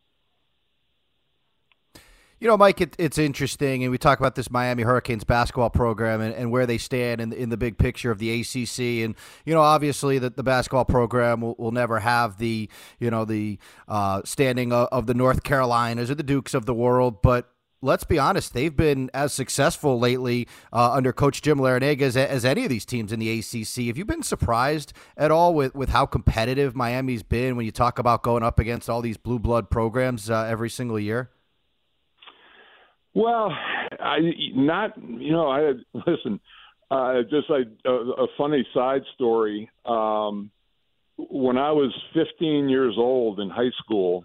You 2.40 2.46
know, 2.46 2.56
Mike, 2.56 2.81
it, 2.81 2.94
it's 3.00 3.19
interesting, 3.19 3.82
and 3.82 3.90
we 3.90 3.99
talk 3.99 4.20
about 4.20 4.37
this 4.37 4.49
Miami 4.49 4.85
Hurricanes 4.85 5.25
basketball 5.25 5.70
program 5.70 6.20
and, 6.20 6.32
and 6.32 6.52
where 6.52 6.67
they 6.67 6.79
stand 6.79 7.20
in, 7.20 7.32
in 7.32 7.49
the 7.49 7.56
big 7.56 7.79
picture 7.79 8.12
of 8.12 8.20
the 8.20 8.40
ACC. 8.40 9.05
And 9.05 9.17
you 9.44 9.55
know, 9.55 9.61
obviously, 9.61 10.20
that 10.20 10.37
the 10.37 10.44
basketball 10.44 10.85
program 10.85 11.40
will, 11.40 11.56
will 11.58 11.73
never 11.73 11.99
have 11.99 12.38
the 12.38 12.69
you 13.00 13.11
know 13.11 13.25
the 13.25 13.59
uh, 13.88 14.23
standing 14.25 14.73
of, 14.73 14.87
of 14.92 15.07
the 15.07 15.14
North 15.14 15.42
Carolinas 15.42 16.12
or 16.12 16.14
the 16.14 16.23
Dukes 16.23 16.54
of 16.54 16.64
the 16.64 16.75
world, 16.75 17.23
but 17.23 17.50
let's 17.83 18.04
be 18.04 18.21
honest, 18.21 18.54
they've 18.54 18.76
been 18.76 19.11
as 19.12 19.33
successful 19.33 19.99
lately 19.99 20.47
uh, 20.73 20.92
under 20.92 21.12
Coach 21.12 21.42
Jim 21.42 21.59
Larrañaga 21.59 22.02
as, 22.02 22.16
as, 22.16 22.45
any 22.45 22.64
of 22.64 22.71
these 22.71 22.85
teams 22.85 23.12
in 23.12 23.21
the 23.21 23.38
ACC. 23.38 23.87
Have 23.87 23.99
you 23.99 24.04
been 24.04 24.23
surprised 24.23 24.92
at 25.16 25.30
all 25.30 25.54
with, 25.54 25.75
with 25.75 25.90
how 25.90 26.04
competitive 26.07 26.75
Miami's 26.75 27.23
been 27.23 27.57
when 27.57 27.66
you 27.66 27.73
talk 27.73 27.99
about 27.99 28.23
going 28.23 28.42
up 28.42 28.59
against 28.59 28.90
all 28.90 29.00
these 29.00 29.16
blue 29.16 29.38
blood 29.38 29.71
programs 29.71 30.28
uh, 30.28 30.42
every 30.42 30.71
single 30.71 30.99
year? 30.99 31.30
Well, 33.15 33.50
I 34.00 34.19
not 34.55 34.93
you 34.99 35.33
know 35.33 35.49
I 35.49 35.73
listen. 36.07 36.41
Uh, 36.91 37.21
just 37.23 37.50
a, 37.50 37.91
a 37.91 38.27
funny 38.38 38.67
side 38.73 39.03
story. 39.15 39.71
Um, 39.85 40.50
when 41.19 41.59
I 41.59 41.73
was 41.73 41.93
15 42.15 42.71
years 42.71 42.95
old 42.97 43.41
in 43.41 43.50
high 43.50 43.73
school, 43.85 44.25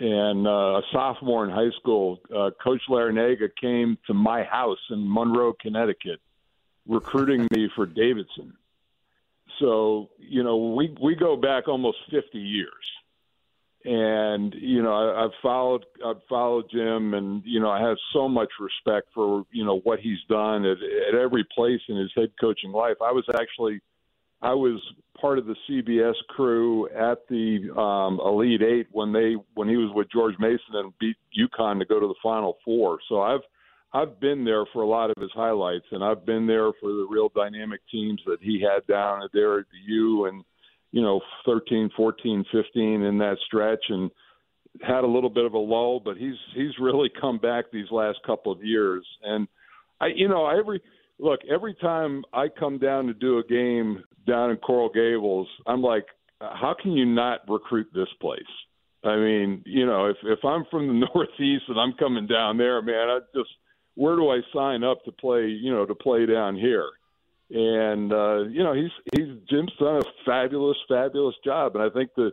and 0.00 0.46
uh, 0.46 0.78
a 0.78 0.82
sophomore 0.90 1.44
in 1.44 1.50
high 1.50 1.76
school, 1.78 2.20
uh, 2.34 2.50
Coach 2.62 2.80
Larrañaga 2.88 3.50
came 3.60 3.98
to 4.06 4.14
my 4.14 4.44
house 4.44 4.78
in 4.90 5.12
Monroe, 5.12 5.52
Connecticut, 5.60 6.20
recruiting 6.86 7.46
me 7.50 7.68
for 7.74 7.84
Davidson. 7.84 8.54
So 9.58 10.10
you 10.18 10.42
know, 10.42 10.74
we 10.74 10.96
we 11.00 11.14
go 11.14 11.36
back 11.36 11.68
almost 11.68 11.98
50 12.10 12.38
years 12.38 12.72
and 13.84 14.54
you 14.58 14.82
know 14.82 14.92
I, 14.92 15.24
I've 15.24 15.36
followed 15.42 15.86
I've 16.04 16.22
followed 16.28 16.66
Jim, 16.70 17.14
and 17.14 17.42
you 17.44 17.60
know 17.60 17.70
I 17.70 17.80
have 17.80 17.96
so 18.12 18.28
much 18.28 18.48
respect 18.60 19.08
for 19.14 19.44
you 19.52 19.64
know 19.64 19.80
what 19.84 20.00
he's 20.00 20.18
done 20.28 20.64
at, 20.64 20.78
at 21.08 21.18
every 21.18 21.46
place 21.54 21.80
in 21.88 21.96
his 21.96 22.10
head 22.14 22.30
coaching 22.40 22.72
life. 22.72 22.96
I 23.00 23.12
was 23.12 23.24
actually 23.34 23.80
I 24.42 24.54
was 24.54 24.80
part 25.20 25.38
of 25.38 25.46
the 25.46 25.56
CBS 25.68 26.14
crew 26.28 26.88
at 26.88 27.26
the 27.28 27.70
um, 27.76 28.20
Elite 28.24 28.62
Eight 28.62 28.86
when 28.92 29.12
they 29.12 29.34
when 29.54 29.68
he 29.68 29.76
was 29.76 29.90
with 29.94 30.10
George 30.12 30.34
Mason 30.38 30.74
and 30.74 30.92
beat 30.98 31.16
UConn 31.38 31.78
to 31.78 31.84
go 31.84 32.00
to 32.00 32.06
the 32.06 32.14
Final 32.22 32.56
Four. 32.64 32.98
So 33.08 33.20
I've 33.20 33.40
I've 33.92 34.20
been 34.20 34.44
there 34.44 34.64
for 34.72 34.82
a 34.82 34.86
lot 34.86 35.10
of 35.10 35.16
his 35.20 35.30
highlights, 35.34 35.86
and 35.92 36.04
I've 36.04 36.26
been 36.26 36.46
there 36.46 36.72
for 36.80 36.90
the 36.90 37.06
real 37.08 37.30
dynamic 37.34 37.80
teams 37.90 38.20
that 38.26 38.38
he 38.40 38.60
had 38.60 38.86
down 38.86 39.26
there 39.32 39.60
at 39.60 39.66
the 39.70 39.92
U 39.92 40.26
and 40.26 40.44
you 40.90 41.02
know, 41.02 41.20
13, 41.44 41.90
14, 41.96 42.44
15 42.50 43.02
in 43.02 43.18
that 43.18 43.36
stretch 43.46 43.84
and 43.88 44.10
had 44.82 45.04
a 45.04 45.08
little 45.08 45.30
bit 45.30 45.44
of 45.44 45.54
a 45.54 45.58
lull, 45.58 46.00
but 46.00 46.16
he's 46.16 46.36
he's 46.54 46.78
really 46.80 47.10
come 47.20 47.38
back 47.38 47.66
these 47.72 47.90
last 47.90 48.18
couple 48.26 48.52
of 48.52 48.62
years. 48.62 49.06
And 49.22 49.48
I 50.00 50.08
you 50.14 50.28
know, 50.28 50.48
every 50.48 50.80
look, 51.18 51.40
every 51.52 51.74
time 51.74 52.24
I 52.32 52.46
come 52.48 52.78
down 52.78 53.06
to 53.06 53.14
do 53.14 53.38
a 53.38 53.44
game 53.44 54.04
down 54.26 54.50
in 54.50 54.56
Coral 54.58 54.90
Gables, 54.90 55.48
I'm 55.66 55.82
like 55.82 56.04
how 56.40 56.74
can 56.80 56.92
you 56.92 57.04
not 57.04 57.40
recruit 57.48 57.88
this 57.94 58.08
place? 58.20 58.40
I 59.04 59.16
mean, 59.16 59.62
you 59.66 59.86
know, 59.86 60.06
if 60.06 60.16
if 60.24 60.44
I'm 60.44 60.64
from 60.70 60.86
the 60.88 61.06
Northeast 61.14 61.64
and 61.68 61.78
I'm 61.78 61.94
coming 61.98 62.26
down 62.26 62.58
there, 62.58 62.80
man, 62.82 63.08
I 63.08 63.18
just 63.34 63.50
where 63.94 64.16
do 64.16 64.30
I 64.30 64.40
sign 64.52 64.84
up 64.84 65.04
to 65.04 65.12
play? 65.12 65.46
You 65.46 65.72
know, 65.72 65.86
to 65.86 65.94
play 65.94 66.26
down 66.26 66.56
here. 66.56 66.86
And 67.50 68.12
uh, 68.12 68.42
you 68.50 68.62
know, 68.62 68.74
he's 68.74 68.90
he's 69.14 69.28
Jim's 69.48 69.72
done 69.80 70.02
a 70.02 70.02
fabulous, 70.26 70.76
fabulous 70.86 71.34
job, 71.44 71.76
and 71.76 71.82
I 71.82 71.88
think 71.88 72.10
the 72.14 72.32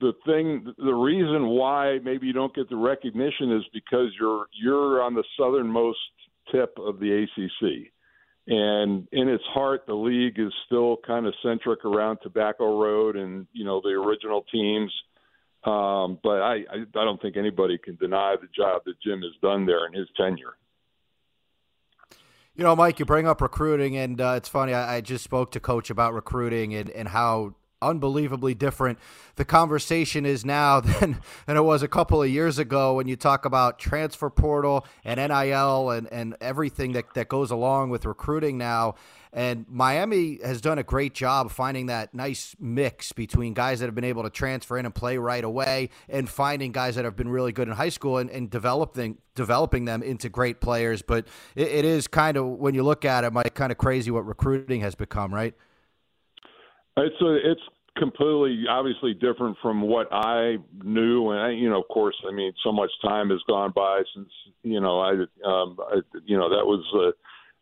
the 0.00 0.12
thing, 0.26 0.72
the 0.78 0.94
reason 0.94 1.46
why 1.48 1.98
maybe 2.02 2.26
you 2.26 2.32
don't 2.32 2.54
get 2.54 2.68
the 2.68 2.76
recognition 2.76 3.56
is 3.56 3.64
because 3.72 4.08
you're 4.18 4.46
you're 4.60 5.02
on 5.02 5.14
the 5.14 5.24
southernmost 5.38 5.98
tip 6.52 6.76
of 6.78 6.98
the 6.98 7.24
ACC, 7.24 7.92
and 8.48 9.06
in 9.12 9.28
its 9.28 9.44
heart, 9.44 9.84
the 9.86 9.94
league 9.94 10.38
is 10.38 10.52
still 10.66 10.96
kind 11.06 11.26
of 11.26 11.34
centric 11.42 11.84
around 11.84 12.18
Tobacco 12.22 12.80
Road 12.80 13.14
and 13.14 13.46
you 13.52 13.64
know 13.64 13.80
the 13.80 13.90
original 13.90 14.44
teams. 14.50 14.92
Um, 15.64 16.18
but 16.22 16.40
I, 16.40 16.54
I 16.72 16.78
I 16.96 17.04
don't 17.04 17.20
think 17.22 17.36
anybody 17.36 17.78
can 17.78 17.94
deny 17.94 18.34
the 18.40 18.48
job 18.56 18.82
that 18.86 19.00
Jim 19.04 19.20
has 19.22 19.40
done 19.40 19.66
there 19.66 19.86
in 19.86 19.92
his 19.92 20.08
tenure. 20.16 20.56
You 22.58 22.64
know, 22.64 22.74
Mike, 22.74 22.98
you 22.98 23.04
bring 23.04 23.28
up 23.28 23.40
recruiting, 23.40 23.96
and 23.96 24.20
uh, 24.20 24.34
it's 24.36 24.48
funny. 24.48 24.74
I, 24.74 24.96
I, 24.96 25.00
just 25.00 25.22
spoke 25.22 25.52
to 25.52 25.60
Coach 25.60 25.90
about 25.90 26.12
recruiting 26.12 26.74
and, 26.74 26.90
and 26.90 27.06
how 27.06 27.54
unbelievably 27.80 28.54
different 28.54 28.98
the 29.36 29.44
conversation 29.44 30.26
is 30.26 30.44
now 30.44 30.80
than, 30.98 31.20
than 31.46 31.56
it 31.56 31.62
was 31.62 31.84
a 31.84 31.88
couple 31.88 32.20
of 32.20 32.28
years 32.28 32.58
ago 32.58 32.94
when 32.94 33.06
you 33.06 33.14
talk 33.14 33.44
about 33.44 33.78
transfer 33.78 34.28
portal 34.28 34.84
and 35.04 35.20
NIL 35.20 35.90
and, 35.90 36.12
and 36.12 36.36
everything 36.40 36.94
that, 36.94 37.14
that 37.14 37.28
goes 37.28 37.52
along 37.52 37.90
with 37.90 38.04
recruiting 38.04 38.58
now. 38.58 38.96
And 39.32 39.66
Miami 39.68 40.38
has 40.44 40.60
done 40.60 40.78
a 40.78 40.82
great 40.82 41.14
job 41.14 41.50
finding 41.50 41.86
that 41.86 42.14
nice 42.14 42.56
mix 42.58 43.12
between 43.12 43.54
guys 43.54 43.80
that 43.80 43.86
have 43.86 43.94
been 43.94 44.04
able 44.04 44.22
to 44.22 44.30
transfer 44.30 44.78
in 44.78 44.86
and 44.86 44.94
play 44.94 45.18
right 45.18 45.44
away 45.44 45.90
and 46.08 46.28
finding 46.28 46.72
guys 46.72 46.94
that 46.96 47.04
have 47.04 47.16
been 47.16 47.28
really 47.28 47.52
good 47.52 47.68
in 47.68 47.74
high 47.74 47.88
school 47.88 48.18
and, 48.18 48.30
and 48.30 48.50
developing 48.50 49.18
developing 49.34 49.84
them 49.84 50.02
into 50.02 50.28
great 50.28 50.60
players. 50.60 51.02
But 51.02 51.26
it, 51.54 51.68
it 51.68 51.84
is 51.84 52.08
kind 52.08 52.36
of 52.36 52.46
when 52.46 52.74
you 52.74 52.82
look 52.82 53.04
at 53.04 53.24
it, 53.24 53.32
Mike, 53.32 53.54
kind 53.54 53.70
of 53.70 53.78
crazy 53.78 54.10
what 54.10 54.26
recruiting 54.26 54.80
has 54.80 54.94
become, 54.94 55.32
right? 55.32 55.54
It's 56.96 57.20
a, 57.20 57.50
it's 57.50 57.60
completely 57.98 58.64
obviously 58.68 59.14
different 59.14 59.56
from 59.60 59.82
what 59.82 60.08
I 60.12 60.56
knew, 60.82 61.30
and 61.30 61.40
I, 61.40 61.50
you 61.50 61.68
know, 61.68 61.80
of 61.80 61.88
course, 61.88 62.16
I 62.28 62.32
mean, 62.32 62.52
so 62.64 62.72
much 62.72 62.90
time 63.02 63.30
has 63.30 63.40
gone 63.48 63.72
by 63.74 64.02
since 64.14 64.28
you 64.62 64.80
know 64.80 65.00
I, 65.00 65.12
um, 65.46 65.76
I 65.80 66.00
you 66.24 66.38
know, 66.38 66.48
that 66.48 66.64
was 66.64 66.84
uh, 66.94 67.10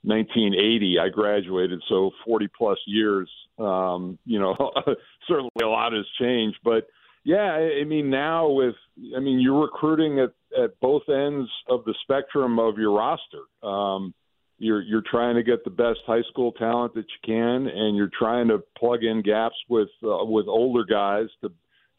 1980. 0.06 0.98
I 0.98 1.08
graduated, 1.08 1.82
so 1.88 2.10
40 2.24 2.48
plus 2.56 2.78
years. 2.86 3.28
Um, 3.58 4.18
you 4.24 4.38
know, 4.38 4.54
certainly 5.28 5.50
a 5.62 5.66
lot 5.66 5.92
has 5.92 6.06
changed, 6.18 6.58
but 6.64 6.86
yeah, 7.24 7.58
I, 7.80 7.82
mean, 7.82 8.08
now 8.08 8.48
with, 8.48 8.76
I 9.16 9.18
mean, 9.18 9.40
you're 9.40 9.60
recruiting 9.60 10.20
at 10.20 10.32
at 10.56 10.78
both 10.80 11.02
ends 11.08 11.50
of 11.68 11.84
the 11.84 11.94
spectrum 12.02 12.60
of 12.60 12.78
your 12.78 12.92
roster. 12.92 13.42
Um, 13.62 14.14
you're 14.58 14.80
you're 14.80 15.02
trying 15.02 15.34
to 15.34 15.42
get 15.42 15.64
the 15.64 15.70
best 15.70 15.98
high 16.06 16.22
school 16.30 16.52
talent 16.52 16.94
that 16.94 17.00
you 17.00 17.18
can, 17.24 17.66
and 17.66 17.96
you're 17.96 18.10
trying 18.16 18.48
to 18.48 18.62
plug 18.78 19.02
in 19.02 19.22
gaps 19.22 19.56
with 19.68 19.88
uh, 20.04 20.24
with 20.24 20.46
older 20.46 20.84
guys 20.84 21.26
to 21.42 21.50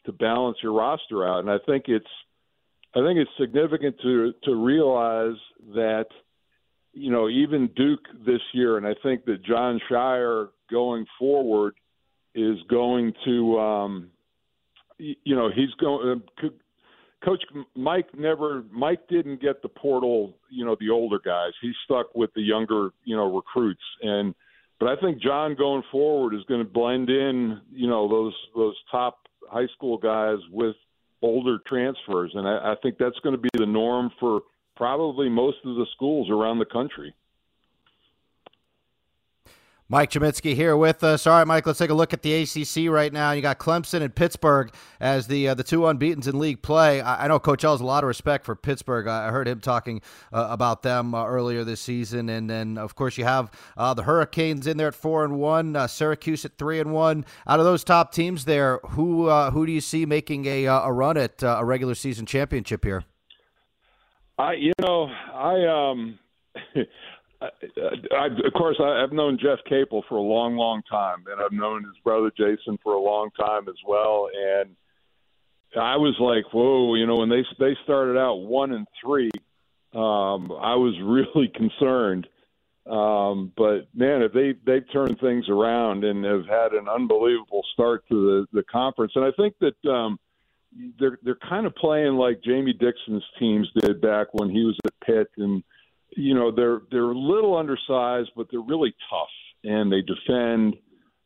to 0.06 0.12
balance 0.12 0.56
your 0.62 0.72
roster 0.72 1.28
out. 1.28 1.40
And 1.40 1.50
I 1.50 1.58
think 1.66 1.84
it's 1.88 2.06
I 2.94 3.00
think 3.00 3.18
it's 3.18 3.30
significant 3.38 3.96
to 4.02 4.32
to 4.44 4.54
realize 4.54 5.36
that 5.74 6.06
you 6.98 7.10
know 7.10 7.28
even 7.28 7.70
Duke 7.76 8.04
this 8.26 8.40
year, 8.52 8.76
and 8.76 8.86
I 8.86 8.94
think 9.02 9.24
that 9.26 9.44
Jon 9.44 9.80
Scheyer 9.90 10.48
going 10.70 11.06
forward 11.18 11.74
is 12.34 12.56
going 12.68 13.12
to 13.24 13.58
um, 13.58 14.10
you 14.98 15.36
know 15.36 15.50
he's 15.54 15.70
going 15.80 16.22
uh, 16.42 16.48
Coach 17.24 17.42
Mike 17.74 18.08
never 18.16 18.62
Mike 18.70 19.08
didn't 19.08 19.40
get 19.42 19.60
the 19.62 19.68
portal, 19.68 20.36
you 20.50 20.64
know, 20.64 20.76
the 20.78 20.90
older 20.90 21.18
guys. 21.24 21.52
He 21.60 21.72
stuck 21.84 22.14
with 22.14 22.32
the 22.34 22.42
younger, 22.42 22.90
you 23.04 23.16
know, 23.16 23.34
recruits 23.34 23.82
and 24.02 24.34
but 24.78 24.88
I 24.90 25.00
think 25.00 25.20
Jon 25.20 25.56
going 25.56 25.82
forward 25.90 26.34
is 26.36 26.42
going 26.48 26.64
to 26.64 26.70
blend 26.70 27.10
in, 27.10 27.60
you 27.72 27.88
know, 27.88 28.08
those 28.08 28.34
those 28.54 28.76
top 28.90 29.18
high 29.50 29.66
school 29.74 29.98
guys 29.98 30.38
with 30.52 30.76
older 31.20 31.58
transfers 31.66 32.30
and 32.34 32.46
I, 32.46 32.72
I 32.72 32.74
think 32.82 32.96
that's 32.98 33.18
going 33.24 33.34
to 33.34 33.40
be 33.40 33.48
the 33.54 33.66
norm 33.66 34.10
for 34.20 34.42
probably 34.78 35.28
most 35.28 35.58
of 35.64 35.74
the 35.74 35.86
schools 35.94 36.30
around 36.30 36.60
the 36.60 36.64
country. 36.64 37.12
Mike 39.90 40.10
Gminski 40.10 40.54
here 40.54 40.76
with 40.76 41.02
us. 41.02 41.26
All 41.26 41.32
right, 41.38 41.46
Mike, 41.46 41.66
let's 41.66 41.78
take 41.78 41.88
a 41.88 41.94
look 41.94 42.12
at 42.12 42.20
the 42.20 42.42
ACC 42.42 42.92
right 42.92 43.10
now. 43.10 43.32
You 43.32 43.40
got 43.40 43.58
Clemson 43.58 44.02
and 44.02 44.14
Pittsburgh 44.14 44.70
as 45.00 45.28
the 45.28 45.48
uh, 45.48 45.54
the 45.54 45.64
two 45.64 45.80
unbeaten's 45.80 46.28
in 46.28 46.38
league 46.38 46.60
play. 46.60 47.00
I, 47.00 47.24
I, 47.24 47.28
know 47.28 47.38
Coach 47.38 47.64
L 47.64 47.72
has 47.72 47.80
a 47.80 47.86
lot 47.86 48.04
of 48.04 48.08
respect 48.08 48.44
for 48.44 48.54
Pittsburgh. 48.54 49.08
I 49.08 49.30
heard 49.30 49.48
him 49.48 49.60
talking 49.60 50.02
uh, 50.30 50.48
about 50.50 50.82
them 50.82 51.14
uh, 51.14 51.24
earlier 51.24 51.64
this 51.64 51.80
season, 51.80 52.28
and 52.28 52.50
then 52.50 52.76
of 52.76 52.94
course 52.94 53.16
you 53.16 53.24
have 53.24 53.50
uh, 53.78 53.94
the 53.94 54.02
Hurricanes 54.02 54.66
in 54.66 54.76
there 54.76 54.88
at 54.88 54.94
four 54.94 55.24
and 55.24 55.38
one, 55.38 55.74
uh, 55.74 55.86
Syracuse 55.86 56.44
at 56.44 56.58
three 56.58 56.80
and 56.80 56.92
one. 56.92 57.24
Out 57.46 57.58
of 57.58 57.64
those 57.64 57.82
top 57.82 58.12
teams 58.12 58.44
there, 58.44 58.80
who 58.90 59.28
uh, 59.28 59.50
who 59.52 59.64
do 59.64 59.72
you 59.72 59.80
see 59.80 60.04
making 60.04 60.44
a 60.44 60.66
a 60.66 60.92
run 60.92 61.16
at 61.16 61.42
a 61.42 61.64
regular 61.64 61.94
season 61.94 62.26
championship 62.26 62.84
here? 62.84 63.04
I 64.38 64.52
you 64.54 64.72
know 64.80 65.08
I 65.34 65.90
um. 65.90 66.18
I, 67.40 68.26
of 68.26 68.52
course, 68.56 68.76
I, 68.80 69.04
I've 69.04 69.12
known 69.12 69.38
Jeff 69.40 69.60
Capel 69.68 70.04
for 70.08 70.16
a 70.16 70.20
long, 70.20 70.56
long 70.56 70.82
time, 70.90 71.24
and 71.30 71.40
I've 71.40 71.52
known 71.52 71.84
his 71.84 71.94
brother 72.02 72.32
Jason 72.36 72.78
for 72.82 72.94
a 72.94 73.00
long 73.00 73.30
time 73.38 73.68
as 73.68 73.76
well. 73.86 74.28
And 74.34 74.74
I 75.76 75.96
was 75.96 76.16
like, 76.18 76.52
whoa, 76.52 76.94
you 76.94 77.06
know, 77.06 77.16
when 77.16 77.28
they 77.28 77.44
they 77.58 77.76
started 77.84 78.18
out 78.18 78.36
one 78.36 78.72
and 78.72 78.86
three, 79.00 79.30
um, 79.94 80.50
I 80.52 80.74
was 80.74 80.98
really 81.02 81.48
concerned. 81.48 82.26
Um, 82.90 83.52
but 83.56 83.86
man, 83.94 84.22
if 84.22 84.32
they 84.32 84.54
they've 84.66 84.90
turned 84.92 85.20
things 85.20 85.48
around 85.48 86.04
and 86.04 86.24
have 86.24 86.46
had 86.46 86.72
an 86.72 86.88
unbelievable 86.88 87.62
start 87.72 88.02
to 88.08 88.46
the 88.52 88.58
the 88.58 88.64
conference, 88.64 89.12
and 89.14 89.24
I 89.24 89.30
think 89.32 89.54
that 89.60 89.88
um, 89.88 90.18
they're 90.98 91.18
they're 91.22 91.38
kind 91.48 91.66
of 91.66 91.74
playing 91.74 92.14
like 92.14 92.42
Jamie 92.42 92.72
Dixon's 92.72 93.24
teams 93.38 93.68
did 93.80 94.00
back 94.00 94.28
when 94.32 94.50
he 94.50 94.64
was 94.64 94.76
at 94.84 94.92
Pitt 95.04 95.28
and 95.36 95.62
you 96.16 96.34
know 96.34 96.50
they're 96.50 96.80
they're 96.90 97.10
a 97.10 97.18
little 97.18 97.56
undersized, 97.56 98.30
but 98.36 98.48
they're 98.50 98.60
really 98.60 98.94
tough 99.10 99.28
and 99.64 99.90
they 99.92 100.02
defend. 100.02 100.76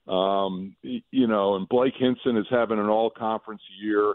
Um, 0.09 0.75
you 0.83 1.29
know, 1.29 1.55
and 1.55 1.69
Blake 1.69 1.95
Hinson 1.97 2.37
is 2.37 2.47
having 2.51 2.81
an 2.81 2.89
all-conference 2.89 3.63
year, 3.81 4.15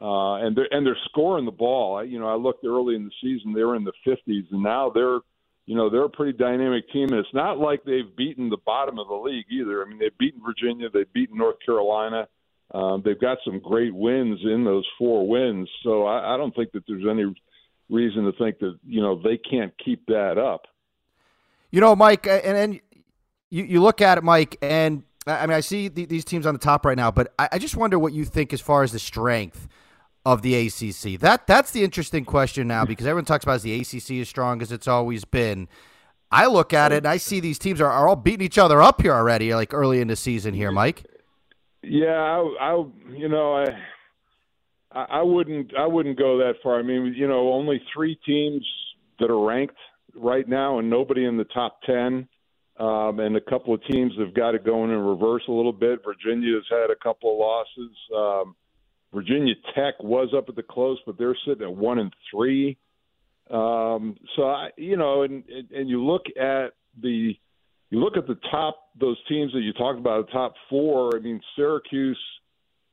uh, 0.00 0.34
and 0.36 0.56
they're 0.56 0.68
and 0.70 0.86
they're 0.86 0.96
scoring 1.06 1.44
the 1.44 1.50
ball. 1.50 1.96
I, 1.96 2.04
you 2.04 2.20
know, 2.20 2.28
I 2.28 2.36
looked 2.36 2.64
early 2.64 2.94
in 2.94 3.04
the 3.04 3.10
season; 3.20 3.52
they 3.52 3.64
were 3.64 3.74
in 3.74 3.84
the 3.84 3.92
50s, 4.06 4.44
and 4.52 4.62
now 4.62 4.90
they're, 4.94 5.18
you 5.66 5.74
know, 5.74 5.90
they're 5.90 6.04
a 6.04 6.08
pretty 6.08 6.38
dynamic 6.38 6.88
team. 6.92 7.08
And 7.08 7.18
it's 7.18 7.34
not 7.34 7.58
like 7.58 7.82
they've 7.82 8.14
beaten 8.16 8.50
the 8.50 8.58
bottom 8.64 9.00
of 9.00 9.08
the 9.08 9.14
league 9.14 9.46
either. 9.50 9.84
I 9.84 9.88
mean, 9.88 9.98
they've 9.98 10.16
beaten 10.16 10.40
Virginia, 10.46 10.88
they've 10.92 11.12
beaten 11.12 11.38
North 11.38 11.56
Carolina. 11.64 12.28
Um, 12.72 13.02
they've 13.04 13.20
got 13.20 13.38
some 13.44 13.60
great 13.60 13.94
wins 13.94 14.40
in 14.44 14.64
those 14.64 14.86
four 14.98 15.26
wins, 15.28 15.68
so 15.82 16.04
I, 16.04 16.34
I 16.34 16.36
don't 16.36 16.54
think 16.54 16.72
that 16.72 16.82
there's 16.88 17.04
any 17.08 17.32
reason 17.88 18.24
to 18.24 18.32
think 18.32 18.58
that 18.58 18.78
you 18.84 19.00
know 19.00 19.20
they 19.22 19.38
can't 19.38 19.72
keep 19.82 20.04
that 20.06 20.36
up. 20.38 20.62
You 21.70 21.80
know, 21.80 21.94
Mike, 21.94 22.26
and 22.26 22.56
and 22.56 22.80
you 23.50 23.64
you 23.64 23.82
look 23.82 24.00
at 24.00 24.18
it, 24.18 24.24
Mike, 24.24 24.58
and 24.60 25.04
I 25.26 25.46
mean 25.46 25.56
I 25.56 25.60
see 25.60 25.88
the, 25.88 26.06
these 26.06 26.24
teams 26.24 26.44
on 26.44 26.54
the 26.54 26.60
top 26.60 26.84
right 26.84 26.96
now, 26.96 27.10
but 27.10 27.32
I, 27.38 27.48
I 27.52 27.58
just 27.58 27.76
wonder 27.76 27.98
what 27.98 28.12
you 28.12 28.24
think 28.24 28.52
as 28.52 28.60
far 28.60 28.82
as 28.82 28.92
the 28.92 28.98
strength 28.98 29.68
of 30.24 30.42
the 30.42 30.66
ACC. 30.66 31.20
That 31.20 31.46
that's 31.46 31.70
the 31.70 31.84
interesting 31.84 32.24
question 32.24 32.66
now 32.66 32.84
because 32.84 33.06
everyone 33.06 33.26
talks 33.26 33.44
about 33.44 33.62
the 33.62 33.80
ACC 33.80 34.10
as 34.20 34.28
strong 34.28 34.60
as 34.60 34.72
it's 34.72 34.88
always 34.88 35.24
been. 35.24 35.68
I 36.32 36.46
look 36.46 36.74
at 36.74 36.90
it 36.90 36.98
and 36.98 37.06
I 37.06 37.18
see 37.18 37.38
these 37.38 37.60
teams 37.60 37.80
are, 37.80 37.90
are 37.90 38.08
all 38.08 38.16
beating 38.16 38.44
each 38.44 38.58
other 38.58 38.82
up 38.82 39.00
here 39.00 39.14
already, 39.14 39.54
like 39.54 39.72
early 39.72 40.00
in 40.00 40.08
the 40.08 40.16
season 40.16 40.54
here, 40.54 40.72
Mike. 40.72 41.04
Yeah, 41.88 42.08
I, 42.08 42.56
I 42.60 42.84
you 43.14 43.28
know 43.28 43.56
I 43.56 43.64
I 44.92 45.22
wouldn't 45.22 45.72
I 45.78 45.86
wouldn't 45.86 46.18
go 46.18 46.38
that 46.38 46.54
far. 46.62 46.78
I 46.78 46.82
mean, 46.82 47.14
you 47.16 47.28
know, 47.28 47.52
only 47.52 47.80
three 47.94 48.18
teams 48.26 48.66
that 49.20 49.30
are 49.30 49.44
ranked 49.44 49.76
right 50.14 50.48
now, 50.48 50.78
and 50.78 50.90
nobody 50.90 51.24
in 51.24 51.36
the 51.36 51.44
top 51.44 51.80
ten. 51.84 52.28
Um, 52.78 53.20
and 53.20 53.36
a 53.36 53.40
couple 53.40 53.72
of 53.72 53.82
teams 53.90 54.12
have 54.18 54.34
got 54.34 54.54
it 54.54 54.62
going 54.62 54.90
in 54.90 54.98
reverse 54.98 55.42
a 55.48 55.52
little 55.52 55.72
bit. 55.72 56.00
Virginia 56.04 56.56
has 56.56 56.64
had 56.68 56.90
a 56.90 56.96
couple 57.02 57.32
of 57.32 57.38
losses. 57.38 57.96
Um, 58.14 58.54
Virginia 59.14 59.54
Tech 59.74 59.94
was 60.00 60.34
up 60.36 60.50
at 60.50 60.56
the 60.56 60.62
close, 60.62 60.98
but 61.06 61.16
they're 61.16 61.36
sitting 61.46 61.62
at 61.62 61.74
one 61.74 61.98
and 61.98 62.12
three. 62.30 62.76
Um, 63.50 64.16
so 64.34 64.42
I, 64.42 64.70
you 64.76 64.96
know, 64.96 65.22
and 65.22 65.44
and 65.74 65.88
you 65.88 66.04
look 66.04 66.24
at 66.38 66.72
the 67.00 67.34
you 67.90 68.00
look 68.00 68.16
at 68.16 68.26
the 68.26 68.38
top 68.50 68.76
those 68.98 69.18
teams 69.28 69.52
that 69.52 69.60
you 69.60 69.72
talked 69.72 69.98
about, 69.98 70.26
the 70.26 70.32
top 70.32 70.54
four. 70.68 71.16
I 71.16 71.20
mean, 71.20 71.40
Syracuse 71.54 72.18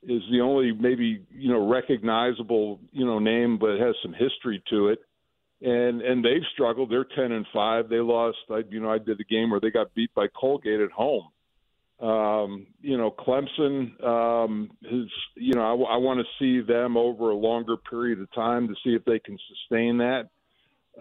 is 0.03 0.21
the 0.31 0.41
only 0.41 0.71
maybe 0.71 1.25
you 1.31 1.49
know 1.49 1.67
recognizable 1.67 2.79
you 2.91 3.05
know 3.05 3.19
name, 3.19 3.57
but 3.57 3.79
has 3.79 3.95
some 4.01 4.13
history 4.13 4.61
to 4.69 4.89
it. 4.89 4.99
And 5.61 6.01
and 6.01 6.23
they've 6.23 6.43
struggled. 6.53 6.91
They're 6.91 7.05
ten 7.15 7.31
and 7.31 7.45
five. 7.53 7.89
They 7.89 7.99
lost. 7.99 8.37
I 8.49 8.63
you 8.69 8.79
know 8.79 8.91
I 8.91 8.97
did 8.97 9.17
the 9.17 9.23
game 9.23 9.49
where 9.49 9.59
they 9.59 9.71
got 9.71 9.93
beat 9.93 10.13
by 10.13 10.27
Colgate 10.27 10.81
at 10.81 10.91
home. 10.91 11.29
Um, 11.99 12.67
you 12.81 12.97
know, 12.97 13.11
Clemson 13.11 14.03
um, 14.03 14.69
is, 14.81 15.09
you 15.35 15.53
know, 15.53 15.61
I, 15.61 15.93
I 15.93 15.97
want 15.97 16.19
to 16.19 16.25
see 16.37 16.65
them 16.65 16.97
over 16.97 17.29
a 17.29 17.35
longer 17.35 17.77
period 17.77 18.19
of 18.19 18.29
time 18.33 18.67
to 18.67 18.73
see 18.83 18.89
if 18.89 19.05
they 19.05 19.19
can 19.19 19.37
sustain 19.47 19.99
that. 19.99 20.29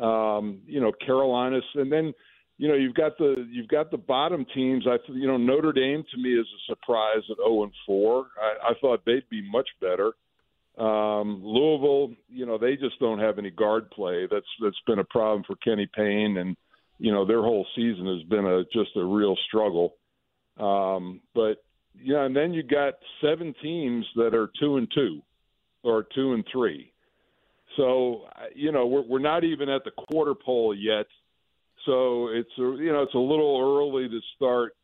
Um, 0.00 0.60
you 0.64 0.80
know, 0.80 0.92
Carolina's, 1.04 1.64
and 1.74 1.90
then, 1.90 2.14
you 2.62 2.68
know, 2.68 2.74
you've 2.74 2.94
got 2.94 3.18
the 3.18 3.44
you've 3.50 3.66
got 3.66 3.90
the 3.90 3.98
bottom 3.98 4.46
teams. 4.54 4.86
I, 4.86 4.98
you 5.08 5.26
know, 5.26 5.36
Notre 5.36 5.72
Dame 5.72 6.04
to 6.12 6.16
me 6.16 6.28
is 6.34 6.46
a 6.46 6.72
surprise 6.72 7.24
at 7.28 7.38
0 7.38 7.64
and 7.64 7.72
4. 7.84 8.26
I, 8.40 8.70
I 8.70 8.74
thought 8.80 9.04
they'd 9.04 9.28
be 9.28 9.42
much 9.50 9.68
better. 9.80 10.12
Um, 10.78 11.42
Louisville, 11.42 12.12
you 12.28 12.46
know, 12.46 12.58
they 12.58 12.76
just 12.76 13.00
don't 13.00 13.18
have 13.18 13.40
any 13.40 13.50
guard 13.50 13.90
play. 13.90 14.28
That's 14.30 14.46
that's 14.62 14.80
been 14.86 15.00
a 15.00 15.04
problem 15.04 15.42
for 15.44 15.56
Kenny 15.56 15.88
Payne, 15.92 16.36
and 16.36 16.56
you 17.00 17.10
know, 17.10 17.26
their 17.26 17.40
whole 17.42 17.66
season 17.74 18.06
has 18.06 18.22
been 18.28 18.46
a 18.46 18.62
just 18.72 18.96
a 18.96 19.04
real 19.04 19.34
struggle. 19.48 19.96
Um, 20.56 21.20
but 21.34 21.64
yeah, 22.00 22.26
and 22.26 22.36
then 22.36 22.52
you 22.54 22.62
got 22.62 22.94
seven 23.20 23.56
teams 23.60 24.06
that 24.14 24.36
are 24.36 24.52
two 24.60 24.76
and 24.76 24.86
two, 24.94 25.20
or 25.82 26.06
two 26.14 26.34
and 26.34 26.44
three. 26.52 26.92
So 27.76 28.26
you 28.54 28.70
know 28.70 28.86
we're 28.86 29.02
we're 29.02 29.18
not 29.18 29.42
even 29.42 29.68
at 29.68 29.82
the 29.82 29.90
quarter 29.90 30.36
pole 30.36 30.72
yet. 30.76 31.06
So 31.86 32.28
it's 32.28 32.50
a, 32.58 32.62
you 32.82 32.92
know 32.92 33.02
it's 33.02 33.14
a 33.14 33.18
little 33.18 33.60
early 33.60 34.08
to 34.08 34.20
start 34.36 34.74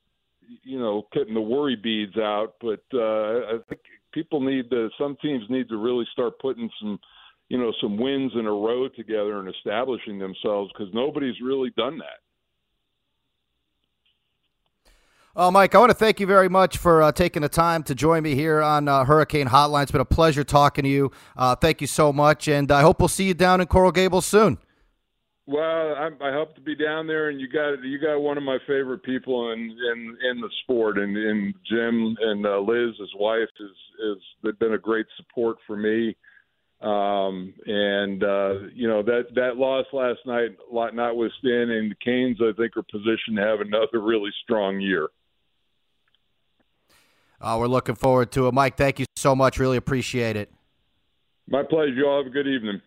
you 0.63 0.79
know 0.79 1.07
getting 1.13 1.35
the 1.35 1.41
worry 1.41 1.77
beads 1.77 2.17
out. 2.17 2.55
But 2.61 2.83
uh, 2.93 2.99
I 2.99 3.59
think 3.69 3.81
people 4.13 4.41
need 4.41 4.71
to 4.71 4.89
some 4.99 5.17
teams 5.23 5.45
need 5.49 5.69
to 5.69 5.77
really 5.77 6.07
start 6.13 6.39
putting 6.41 6.71
some 6.81 6.99
you 7.49 7.59
know 7.59 7.73
some 7.81 7.97
wins 7.97 8.33
in 8.35 8.47
a 8.47 8.53
row 8.53 8.89
together 8.89 9.39
and 9.39 9.49
establishing 9.55 10.19
themselves 10.19 10.73
because 10.73 10.93
nobody's 10.93 11.41
really 11.43 11.71
done 11.77 11.99
that. 11.99 12.21
Uh, 15.37 15.53
Mike, 15.53 15.73
I 15.73 15.79
want 15.79 15.91
to 15.91 15.95
thank 15.95 16.19
you 16.19 16.27
very 16.27 16.49
much 16.49 16.79
for 16.79 17.01
uh, 17.01 17.13
taking 17.13 17.43
the 17.43 17.49
time 17.49 17.85
to 17.85 17.95
join 17.95 18.25
me 18.25 18.35
here 18.35 18.61
on 18.61 18.89
uh, 18.89 19.05
Hurricane 19.05 19.47
Hotline. 19.47 19.85
It's 19.85 19.93
been 19.93 20.01
a 20.01 20.05
pleasure 20.05 20.43
talking 20.43 20.83
to 20.83 20.89
you. 20.91 21.13
Uh, 21.37 21.55
thank 21.55 21.81
you 21.81 21.87
so 21.87 22.13
much, 22.13 22.49
and 22.49 22.73
I 22.73 22.81
hope 22.81 22.99
we'll 22.99 23.07
see 23.07 23.29
you 23.29 23.35
down 23.35 23.61
in 23.61 23.69
Coral 23.69 23.93
Gables 23.93 24.27
soon. 24.27 24.59
Well, 25.49 25.95
I, 25.95 26.11
I 26.21 26.31
hope 26.31 26.55
to 26.57 26.61
be 26.61 26.77
down 26.77 27.07
there, 27.07 27.31
and 27.31 27.41
you 27.41 27.49
got 27.49 27.83
you 27.83 27.99
got 27.99 28.19
one 28.19 28.37
of 28.37 28.43
my 28.43 28.59
favorite 28.67 29.03
people 29.03 29.51
in 29.53 29.59
in, 29.61 30.19
in 30.31 30.41
the 30.43 30.51
sport, 30.63 30.99
and, 30.99 31.17
and 31.17 31.55
Jim 31.67 32.15
and 32.21 32.45
uh, 32.45 32.59
Liz, 32.59 32.95
his 33.01 33.15
wife, 33.19 33.49
is 33.59 33.71
is 33.71 34.23
they've 34.43 34.59
been 34.59 34.75
a 34.75 34.79
great 34.79 35.07
support 35.17 35.57
for 35.67 35.75
me. 35.75 36.15
Um, 36.83 37.55
and 37.65 38.23
uh, 38.23 38.69
you 38.75 38.87
know 38.89 39.03
that 39.03 39.29
that 39.37 39.57
loss 39.57 39.87
last 39.95 40.19
night, 40.27 40.51
notwithstanding, 40.71 41.89
the 41.89 41.97
Canes 42.05 42.37
I 42.43 42.53
think 42.55 42.77
are 42.77 42.83
positioned 42.83 43.39
to 43.39 43.43
have 43.43 43.63
another 43.63 44.03
really 44.03 44.31
strong 44.45 44.79
year. 44.83 45.09
Uh, 47.41 47.57
we're 47.59 47.69
looking 47.69 47.95
forward 47.95 48.33
to 48.33 48.49
it. 48.49 48.53
Mike, 48.53 48.77
thank 48.77 48.99
you 48.99 49.07
so 49.17 49.35
much. 49.35 49.59
Really 49.59 49.79
appreciate 49.79 50.37
it. 50.37 50.53
My 51.49 51.63
pleasure. 51.63 51.89
You 51.89 52.07
all 52.07 52.23
have 52.23 52.27
a 52.27 52.35
good 52.35 52.47
evening. 52.47 52.83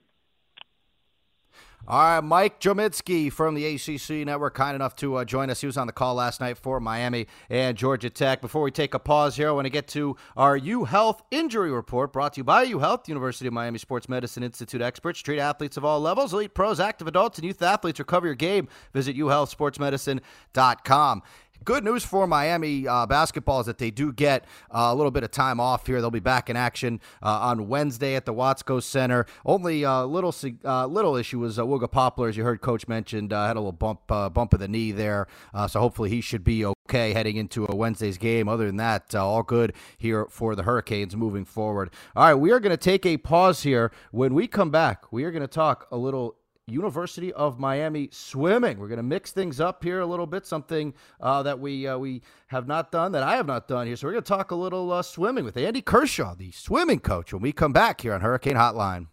All 1.88 2.00
right, 2.00 2.22
Mike 2.22 2.60
Gminski 2.60 3.34
from 3.34 3.56
the 3.56 3.66
ACC 3.66 4.24
Network, 4.26 4.54
kind 4.54 4.76
enough 4.76 4.96
to 4.98 5.16
uh, 5.16 5.26
join 5.26 5.50
us. 5.50 5.62
He 5.62 5.68
was 5.68 5.78
on 5.78 5.88
the 5.88 5.94
call 5.94 6.14
last 6.14 6.40
night 6.40 6.60
for 6.60 6.80
Miami 6.80 7.26
and 7.50 7.76
Georgia 7.76 8.12
Tech. 8.12 8.40
Before 8.40 8.62
we 8.62 8.70
take 8.70 8.94
a 8.94 9.00
pause 9.00 9.36
here, 9.36 9.50
I 9.50 9.52
want 9.52 9.66
to 9.66 9.72
get 9.72 9.88
to 9.90 10.16
our 10.38 10.56
U 10.56 10.86
Health 10.86 11.24
injury 11.32 11.72
report 11.72 12.14
brought 12.14 12.34
to 12.34 12.42
you 12.42 12.44
by 12.44 12.62
U 12.64 12.78
Health, 12.80 13.10
University 13.10 13.48
of 13.48 13.54
Miami 13.54 13.80
Sports 13.80 14.08
Medicine 14.08 14.44
Institute 14.44 14.82
experts. 14.82 15.22
Treat 15.22 15.40
athletes 15.40 15.76
of 15.76 15.84
all 15.84 16.00
levels, 16.00 16.34
elite 16.34 16.54
pros, 16.54 16.80
active 16.80 17.08
adults, 17.08 17.40
and 17.40 17.48
youth 17.48 17.64
athletes. 17.64 17.98
Recover 17.98 18.28
your 18.28 18.36
game. 18.36 18.68
Visit 18.94 19.18
uhealthsportsmedicine.com. 19.18 21.24
Good 21.64 21.84
news 21.84 22.04
for 22.04 22.26
Miami 22.26 22.88
uh, 22.88 23.06
basketball 23.06 23.60
is 23.60 23.68
that 23.68 23.78
they 23.78 23.92
do 23.92 24.12
get 24.12 24.46
uh, 24.72 24.90
a 24.90 24.96
little 24.96 25.12
bit 25.12 25.24
of 25.24 25.30
time 25.30 25.60
off 25.60 25.86
here. 25.86 26.02
They'll 26.02 26.10
be 26.10 26.20
back 26.20 26.50
in 26.50 26.56
action 26.56 27.00
uh, 27.22 27.30
on 27.30 27.68
Wednesday 27.68 28.16
at 28.16 28.26
the 28.26 28.34
Watsco 28.34 28.82
Center. 28.82 29.28
Only 29.46 29.86
uh, 29.86 30.06
little 30.06 30.34
uh, 30.66 30.88
little 30.88 31.16
issue 31.16 31.38
was 31.38 31.60
uh, 31.60 31.64
Wooga 31.64 31.92
Poplar, 31.92 32.30
as 32.30 32.36
you 32.36 32.44
heard 32.44 32.62
Coach 32.62 32.88
mentioned, 32.88 33.32
had 33.32 33.58
a 33.58 33.60
little 33.60 33.72
bump 33.72 34.08
bump 34.08 34.54
of 34.56 34.60
the 34.60 34.68
knee 34.68 34.92
there. 34.92 35.28
so 35.68 35.80
hopefully 35.80 36.10
he 36.10 36.20
should 36.20 36.44
be 36.44 36.66
okay 36.66 37.14
heading 37.14 37.38
into 37.38 37.68
a 37.70 37.76
Wednesday's 37.76 38.18
game. 38.18 38.48
Other 38.48 38.66
than 38.66 38.78
that, 38.78 39.14
all 39.14 39.44
good 39.44 39.74
here 40.00 40.26
for 40.32 40.56
the 40.56 40.64
Hurricanes 40.64 41.16
moving 41.16 41.46
forward. 41.46 41.92
All 42.16 42.26
right, 42.26 42.34
we 42.34 42.50
are 42.52 42.60
going 42.60 42.76
to 42.76 42.78
take 42.78 43.06
a 43.06 43.18
pause 43.18 43.62
here. 43.62 43.92
When 44.10 44.34
we 44.34 44.48
come 44.48 44.72
back, 44.72 45.12
we 45.12 45.26
are 45.26 45.32
going 45.32 45.42
to 45.42 45.48
talk 45.48 45.88
a 45.92 45.98
little 45.98 46.38
University 46.72 47.32
of 47.34 47.60
Miami 47.60 48.10
swimming. 48.12 48.80
We're 48.80 48.88
going 48.88 48.98
to 48.98 49.04
mix 49.04 49.32
things 49.32 49.60
up 49.60 49.84
here 49.84 50.00
a 50.00 50.06
little 50.06 50.28
bit, 50.28 50.46
something 50.46 50.94
uh, 51.20 51.44
that 51.44 51.60
we 51.60 51.88
uh, 51.88 51.98
we 51.98 52.22
have 52.48 52.68
not 52.68 52.92
done, 52.92 53.12
that 53.12 53.24
I 53.24 53.36
have 53.36 53.48
not 53.48 53.68
done 53.68 53.88
here. 53.88 53.96
So 53.96 54.08
we're 54.08 54.14
going 54.14 54.24
to 54.24 54.28
talk 54.30 54.52
a 54.52 54.56
little 54.56 54.92
uh, 54.92 55.02
swimming 55.02 55.44
with 55.44 55.58
Andy 55.58 55.82
Kershaw, 55.82 56.36
the 56.36 56.52
swimming 56.52 57.00
coach, 57.00 57.34
when 57.34 57.42
we 57.42 57.52
come 57.52 57.74
back 57.74 58.02
here 58.02 58.14
on 58.14 58.22
Hurricane 58.22 58.56
Hotline. 58.56 59.08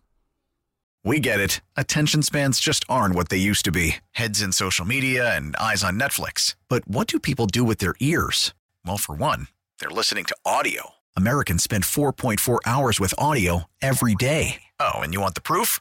We 1.05 1.21
get 1.21 1.41
it. 1.41 1.61
Attention 1.77 2.23
spans 2.23 2.61
just 2.61 2.85
aren't 2.89 3.15
what 3.15 3.29
they 3.31 3.39
used 3.39 3.65
to 3.65 3.73
be. 3.73 3.97
Heads 4.13 4.43
in 4.43 4.53
social 4.53 4.85
media 4.85 5.35
and 5.35 5.57
eyes 5.57 5.83
on 5.83 5.99
Netflix. 5.99 6.55
But 6.69 6.87
what 6.87 7.07
do 7.07 7.19
people 7.19 7.47
do 7.47 7.65
with 7.65 7.79
their 7.79 7.95
ears? 8.01 8.53
Well, 8.85 8.99
for 8.99 9.15
one, 9.15 9.49
they're 9.81 9.91
listening 9.91 10.25
to 10.27 10.37
audio. 10.45 10.91
Americans 11.17 11.63
spend 11.63 11.85
4.4 11.85 12.59
hours 12.67 13.01
with 13.01 13.15
audio 13.17 13.65
every 13.81 14.15
day. 14.15 14.65
Oh, 14.79 15.01
and 15.01 15.15
you 15.15 15.21
want 15.21 15.35
the 15.35 15.41
proof? 15.41 15.81